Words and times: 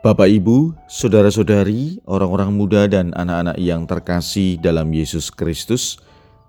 Bapak, 0.00 0.32
Ibu, 0.32 0.72
saudara-saudari, 0.88 2.00
orang-orang 2.08 2.56
muda, 2.56 2.88
dan 2.88 3.12
anak-anak 3.12 3.60
yang 3.60 3.84
terkasih 3.84 4.56
dalam 4.56 4.88
Yesus 4.96 5.28
Kristus, 5.28 6.00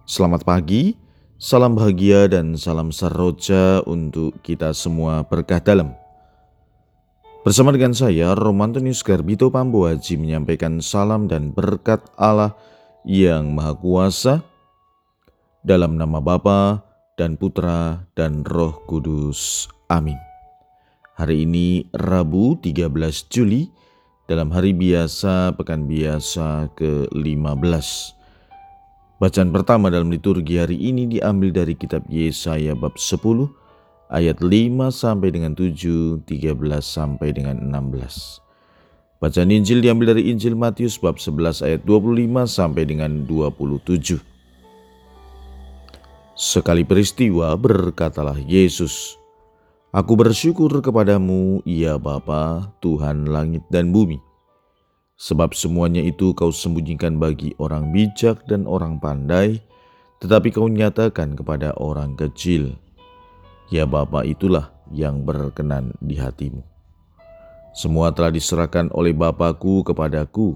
selamat 0.08 0.48
pagi, 0.48 0.96
salam 1.35 1.75
bahagia, 1.75 2.32
dan 2.32 2.56
salam 2.56 2.95
seroja 2.95 3.83
untuk 3.83 4.40
kita 4.40 4.72
semua 4.72 5.27
berkah 5.27 5.59
dalam. 5.59 5.92
Bersama 7.43 7.75
dengan 7.75 7.92
saya, 7.92 8.32
Romantonius 8.39 9.04
Garbito 9.04 9.52
Pambuaji 9.52 10.16
menyampaikan 10.16 10.80
salam 10.80 11.28
dan 11.28 11.52
berkat 11.52 12.00
Allah 12.16 12.56
yang 13.04 13.52
Maha 13.52 13.76
Kuasa 13.76 14.48
dalam 15.60 16.00
nama 16.00 16.24
Bapa 16.24 16.88
dan 17.20 17.36
Putra 17.36 18.08
dan 18.16 18.48
Roh 18.48 18.80
Kudus. 18.88 19.68
Amin. 19.92 20.30
Hari 21.12 21.43
ini 21.43 21.91
Rabu 21.91 22.55
13 22.64 22.88
Juli 23.27 23.68
dalam 24.32 24.48
hari 24.48 24.72
biasa 24.72 25.52
pekan 25.59 25.84
biasa 25.84 26.72
ke-15. 26.80 27.88
Bacaan 29.20 29.52
pertama 29.52 29.91
dalam 29.91 30.08
liturgi 30.08 30.55
hari 30.55 30.80
ini 30.80 31.12
diambil 31.12 31.52
dari 31.52 31.76
kitab 31.76 32.08
Yesaya 32.08 32.80
bab 32.80 32.95
10 32.95 33.20
ayat 34.08 34.39
5 34.39 34.48
sampai 34.88 35.30
dengan 35.36 35.52
7, 35.52 36.23
13 36.23 36.80
sampai 36.80 37.30
dengan 37.36 37.59
16. 37.59 39.20
Bacaan 39.20 39.52
Injil 39.52 39.84
diambil 39.84 40.16
dari 40.16 40.31
Injil 40.31 40.55
Matius 40.55 40.95
bab 40.95 41.20
11 41.20 41.59
ayat 41.59 41.84
25 41.84 42.48
sampai 42.48 42.88
dengan 42.88 43.28
27. 43.28 44.16
Sekali 46.39 46.88
peristiwa 46.88 47.52
berkatalah 47.59 48.39
Yesus, 48.39 49.20
Aku 49.91 50.16
bersyukur 50.16 50.72
kepadamu, 50.80 51.59
ya 51.68 52.00
Bapa, 52.00 52.72
Tuhan 52.80 53.27
langit 53.27 53.59
dan 53.68 53.91
bumi. 53.91 54.23
Sebab 55.20 55.52
semuanya 55.52 56.00
itu 56.00 56.31
kau 56.31 56.47
sembunyikan 56.47 57.20
bagi 57.20 57.52
orang 57.59 57.92
bijak 57.92 58.39
dan 58.47 58.64
orang 58.72 59.03
pandai, 59.03 59.59
tetapi 60.23 60.47
kau 60.56 60.72
nyatakan 60.72 61.36
kepada 61.36 61.75
orang 61.75 62.16
kecil. 62.16 62.72
Ya 63.67 63.84
Bapa 63.84 64.23
itulah 64.23 64.72
yang 64.95 65.28
berkenan 65.28 65.92
di 66.00 66.16
hatimu. 66.16 66.64
Semua 67.75 68.16
telah 68.16 68.31
diserahkan 68.31 68.88
oleh 68.95 69.12
Bapakku 69.12 69.84
kepadaku, 69.84 70.56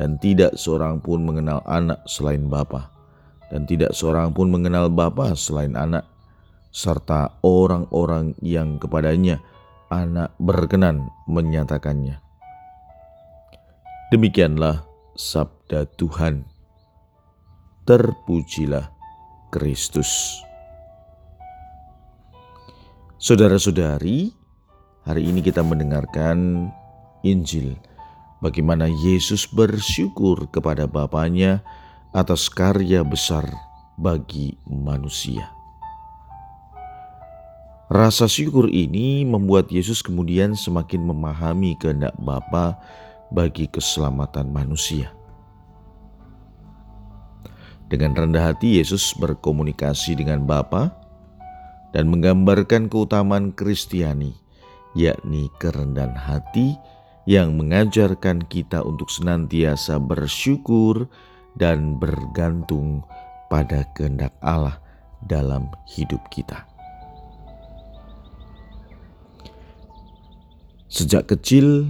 dan 0.00 0.16
tidak 0.16 0.56
seorang 0.56 0.96
pun 0.96 1.20
mengenal 1.20 1.60
anak 1.68 2.00
selain 2.08 2.48
Bapa, 2.48 2.88
dan 3.52 3.68
tidak 3.68 3.92
seorang 3.92 4.32
pun 4.32 4.48
mengenal 4.48 4.88
Bapa 4.88 5.36
selain 5.36 5.76
anak, 5.76 6.08
serta 6.72 7.36
orang-orang 7.44 8.32
yang 8.40 8.80
kepadanya 8.80 9.44
anak 9.92 10.32
berkenan 10.40 11.12
menyatakannya. 11.28 12.18
Demikianlah 14.08 14.84
sabda 15.12 15.84
Tuhan. 16.00 16.48
Terpujilah 17.84 18.88
Kristus. 19.52 20.40
Saudara-saudari, 23.20 24.32
hari 25.04 25.22
ini 25.28 25.44
kita 25.44 25.60
mendengarkan 25.62 26.70
Injil 27.22 27.76
bagaimana 28.42 28.90
Yesus 28.90 29.46
bersyukur 29.46 30.50
kepada 30.50 30.90
Bapaknya 30.90 31.62
atas 32.10 32.50
karya 32.50 33.06
besar 33.06 33.46
bagi 33.94 34.58
manusia. 34.66 35.61
Rasa 37.92 38.24
syukur 38.24 38.72
ini 38.72 39.20
membuat 39.20 39.68
Yesus 39.68 40.00
kemudian 40.00 40.56
semakin 40.56 41.12
memahami 41.12 41.76
kehendak 41.76 42.16
Bapa 42.16 42.80
bagi 43.28 43.68
keselamatan 43.68 44.48
manusia. 44.48 45.12
Dengan 47.92 48.16
rendah 48.16 48.48
hati 48.48 48.80
Yesus 48.80 49.12
berkomunikasi 49.20 50.16
dengan 50.16 50.48
Bapa 50.48 50.88
dan 51.92 52.08
menggambarkan 52.08 52.88
keutamaan 52.88 53.52
Kristiani, 53.52 54.32
yakni 54.96 55.52
kerendahan 55.60 56.16
hati 56.16 56.72
yang 57.28 57.60
mengajarkan 57.60 58.40
kita 58.48 58.80
untuk 58.80 59.12
senantiasa 59.12 60.00
bersyukur 60.00 61.12
dan 61.60 62.00
bergantung 62.00 63.04
pada 63.52 63.84
kehendak 63.92 64.32
Allah 64.40 64.80
dalam 65.28 65.68
hidup 65.84 66.24
kita. 66.32 66.71
Sejak 70.92 71.24
kecil 71.24 71.88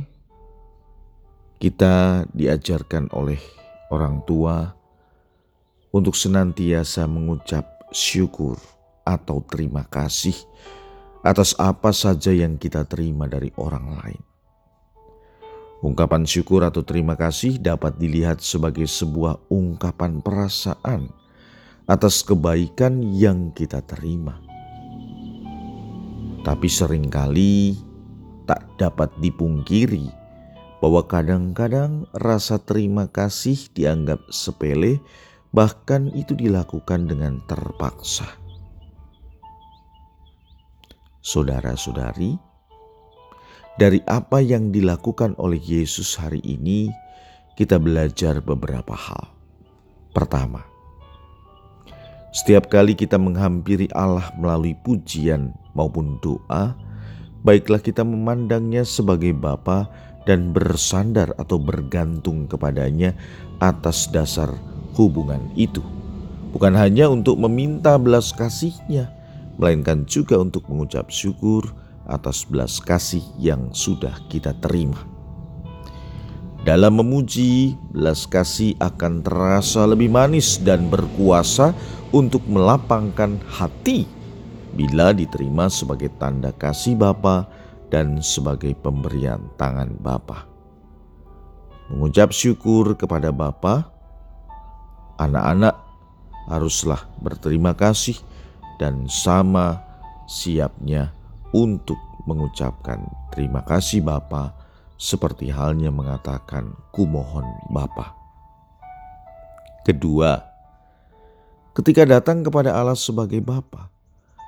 kita 1.59 2.23
diajarkan 2.39 3.11
oleh 3.11 3.43
orang 3.91 4.23
tua 4.23 4.79
untuk 5.91 6.15
senantiasa 6.15 7.11
mengucap 7.11 7.67
syukur 7.91 8.63
atau 9.03 9.43
terima 9.43 9.83
kasih 9.91 10.39
atas 11.27 11.59
apa 11.59 11.91
saja 11.91 12.31
yang 12.31 12.55
kita 12.55 12.87
terima 12.87 13.27
dari 13.27 13.51
orang 13.59 13.91
lain. 13.91 14.23
Ungkapan 15.83 16.23
syukur 16.23 16.63
atau 16.63 16.87
terima 16.87 17.19
kasih 17.19 17.59
dapat 17.59 17.99
dilihat 17.99 18.39
sebagai 18.39 18.87
sebuah 18.87 19.51
ungkapan 19.51 20.23
perasaan 20.23 21.11
atas 21.91 22.23
kebaikan 22.23 23.03
yang 23.11 23.51
kita 23.51 23.83
terima. 23.83 24.39
Tapi 26.47 26.71
sering 26.71 27.11
kali 27.11 27.91
tak 28.47 28.67
dapat 28.79 29.11
dipungkiri 29.23 30.11
bahwa 30.83 31.07
kadang-kadang 31.07 32.11
rasa 32.19 32.59
terima 32.59 33.07
kasih 33.07 33.55
dianggap 33.71 34.19
sepele, 34.35 34.99
bahkan 35.55 36.11
itu 36.11 36.35
dilakukan 36.35 37.07
dengan 37.07 37.39
terpaksa. 37.47 38.27
Saudara-saudari, 41.23 42.35
dari 43.79 44.03
apa 44.11 44.43
yang 44.43 44.75
dilakukan 44.75 45.39
oleh 45.39 45.63
Yesus 45.63 46.19
hari 46.19 46.43
ini, 46.43 46.91
kita 47.55 47.79
belajar 47.79 48.43
beberapa 48.43 48.99
hal. 48.99 49.31
Pertama, 50.11 50.67
setiap 52.35 52.67
kali 52.73 52.99
kita 52.99 53.21
menghampiri 53.23 53.87
Allah 53.95 54.35
melalui 54.35 54.75
pujian 54.83 55.55
maupun 55.79 56.19
doa, 56.25 56.75
baiklah 57.43 57.83
kita 57.83 58.07
memandangnya 58.07 58.87
sebagai 58.87 59.35
Bapa 59.35 59.91
dan 60.23 60.55
bersandar 60.55 61.35
atau 61.35 61.59
bergantung 61.59 62.47
kepadanya 62.47 63.19
atas 63.59 64.07
dasar 64.11 64.51
hubungan 64.95 65.43
itu. 65.59 65.83
Bukan 66.55 66.79
hanya 66.79 67.11
untuk 67.11 67.41
meminta 67.41 67.99
belas 67.99 68.31
kasihnya, 68.31 69.11
melainkan 69.59 70.07
juga 70.07 70.39
untuk 70.39 70.69
mengucap 70.71 71.11
syukur 71.11 71.75
atas 72.07 72.47
belas 72.47 72.79
kasih 72.79 73.23
yang 73.39 73.73
sudah 73.75 74.15
kita 74.31 74.55
terima. 74.63 74.99
Dalam 76.63 77.03
memuji, 77.03 77.75
belas 77.91 78.23
kasih 78.31 78.79
akan 78.79 79.27
terasa 79.27 79.83
lebih 79.83 80.07
manis 80.07 80.63
dan 80.63 80.87
berkuasa 80.87 81.75
untuk 82.15 82.47
melapangkan 82.47 83.43
hati 83.51 84.07
bila 84.73 85.13
diterima 85.13 85.69
sebagai 85.69 86.09
tanda 86.17 86.51
kasih 86.57 86.97
Bapa 86.97 87.45
dan 87.93 88.25
sebagai 88.25 88.73
pemberian 88.81 89.53
tangan 89.61 89.93
Bapa. 90.01 90.49
Mengucap 91.93 92.33
syukur 92.33 92.97
kepada 92.97 93.29
Bapa, 93.29 93.93
anak-anak 95.21 95.77
haruslah 96.49 97.05
berterima 97.21 97.77
kasih 97.77 98.17
dan 98.81 99.05
sama 99.13 99.85
siapnya 100.25 101.13
untuk 101.53 102.01
mengucapkan 102.25 103.05
terima 103.29 103.61
kasih 103.69 104.01
Bapa 104.01 104.57
seperti 104.97 105.53
halnya 105.53 105.93
mengatakan 105.93 106.73
kumohon 106.97 107.45
Bapa. 107.69 108.17
Kedua, 109.85 110.41
ketika 111.77 112.09
datang 112.09 112.41
kepada 112.41 112.73
Allah 112.73 112.97
sebagai 112.97 113.43
Bapa, 113.45 113.92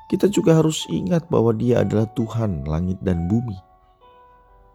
kita 0.04 0.28
juga 0.28 0.60
harus 0.60 0.84
ingat 0.92 1.26
bahwa 1.32 1.56
Dia 1.56 1.80
adalah 1.80 2.04
Tuhan 2.12 2.68
langit 2.68 3.00
dan 3.00 3.24
bumi. 3.24 3.56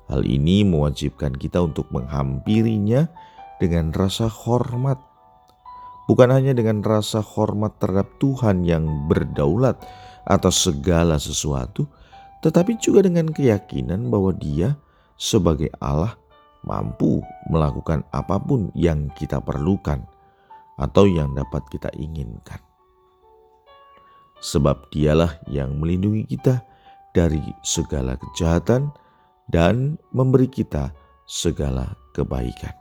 Hal 0.09 0.25
ini 0.25 0.65
mewajibkan 0.65 1.37
kita 1.37 1.61
untuk 1.61 1.85
menghampirinya 1.93 3.05
dengan 3.61 3.93
rasa 3.93 4.25
hormat, 4.25 4.97
bukan 6.09 6.33
hanya 6.33 6.57
dengan 6.57 6.81
rasa 6.81 7.21
hormat 7.21 7.77
terhadap 7.77 8.09
Tuhan 8.17 8.65
yang 8.65 8.89
berdaulat 9.05 9.77
atas 10.25 10.65
segala 10.65 11.21
sesuatu, 11.21 11.85
tetapi 12.41 12.81
juga 12.81 13.05
dengan 13.05 13.29
keyakinan 13.29 14.09
bahwa 14.09 14.33
Dia 14.33 14.73
sebagai 15.13 15.69
Allah 15.77 16.17
mampu 16.65 17.21
melakukan 17.53 18.01
apa 18.09 18.41
pun 18.41 18.73
yang 18.73 19.13
kita 19.13 19.37
perlukan 19.39 20.01
atau 20.79 21.05
yang 21.05 21.35
dapat 21.37 21.63
kita 21.69 21.91
inginkan 21.95 22.68
sebab 24.39 24.91
dialah 24.91 25.39
yang 25.51 25.79
melindungi 25.79 26.27
kita 26.27 26.63
dari 27.11 27.41
segala 27.63 28.15
kejahatan 28.15 28.91
dan 29.51 29.97
memberi 30.13 30.47
kita 30.47 30.93
segala 31.27 31.97
kebaikan. 32.15 32.73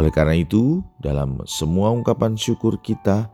Oleh 0.00 0.08
karena 0.08 0.32
itu, 0.32 0.80
dalam 0.96 1.44
semua 1.44 1.92
ungkapan 1.92 2.32
syukur 2.32 2.80
kita 2.80 3.28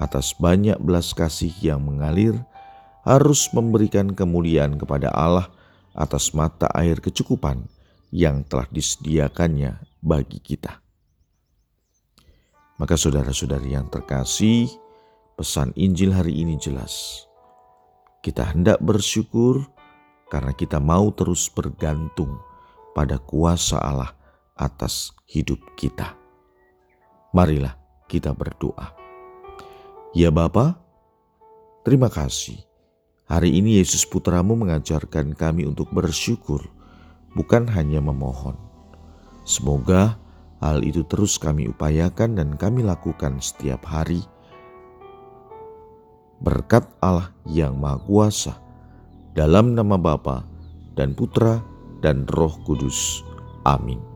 atas 0.00 0.32
banyak 0.36 0.80
belas 0.80 1.12
kasih 1.12 1.52
yang 1.60 1.84
mengalir, 1.84 2.40
harus 3.04 3.52
memberikan 3.52 4.16
kemuliaan 4.16 4.80
kepada 4.80 5.12
Allah 5.12 5.52
atas 5.92 6.32
mata 6.32 6.72
air 6.72 7.00
kecukupan 7.04 7.68
yang 8.12 8.44
telah 8.48 8.64
disediakannya 8.72 9.76
bagi 10.00 10.40
kita. 10.40 10.85
Maka 12.76 12.92
saudara-saudari 12.92 13.72
yang 13.72 13.88
terkasih, 13.88 14.68
pesan 15.36 15.72
Injil 15.80 16.12
hari 16.12 16.44
ini 16.44 16.60
jelas. 16.60 17.24
Kita 18.20 18.52
hendak 18.52 18.84
bersyukur 18.84 19.64
karena 20.28 20.52
kita 20.52 20.76
mau 20.76 21.08
terus 21.16 21.48
bergantung 21.48 22.36
pada 22.92 23.16
kuasa 23.16 23.80
Allah 23.80 24.12
atas 24.56 25.16
hidup 25.24 25.60
kita. 25.76 26.12
Marilah 27.32 27.76
kita 28.08 28.36
berdoa. 28.36 28.92
Ya 30.12 30.28
Bapa, 30.28 30.76
terima 31.84 32.12
kasih. 32.12 32.60
Hari 33.26 33.56
ini 33.56 33.80
Yesus 33.80 34.04
Putramu 34.04 34.52
mengajarkan 34.52 35.32
kami 35.32 35.64
untuk 35.64 35.90
bersyukur, 35.92 36.62
bukan 37.32 37.68
hanya 37.72 38.04
memohon. 38.04 38.56
Semoga 39.48 40.20
Hal 40.64 40.80
itu 40.82 41.04
terus 41.04 41.36
kami 41.36 41.68
upayakan 41.68 42.40
dan 42.40 42.56
kami 42.56 42.80
lakukan 42.80 43.38
setiap 43.44 43.84
hari. 43.84 44.24
Berkat 46.40 46.88
Allah 47.00 47.32
yang 47.44 47.76
Maha 47.76 48.00
Kuasa, 48.00 48.54
dalam 49.36 49.76
nama 49.76 50.00
Bapa 50.00 50.44
dan 50.96 51.12
Putra 51.12 51.60
dan 52.00 52.24
Roh 52.28 52.56
Kudus. 52.64 53.20
Amin. 53.68 54.15